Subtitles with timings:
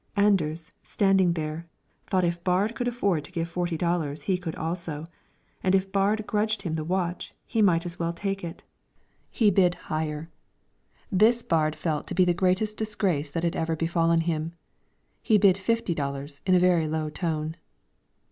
[0.15, 1.67] Anders, standing there,
[2.07, 5.05] thought if Baard could afford to give forty dollars he could also,
[5.61, 8.63] and if Baard grudged him the watch, he might as well take it.
[9.29, 10.27] He bid higher.
[11.11, 14.53] This Baard felt to be the greatest disgrace that had ever befallen him;
[15.21, 17.55] he bid fifty dollars, in a very low tone.